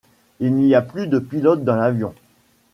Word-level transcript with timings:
Il 0.39 0.55
n'y 0.55 0.73
a 0.73 0.81
plus 0.81 1.05
de 1.07 1.19
pilote 1.19 1.63
dans 1.63 1.75
l'avion. 1.75 2.15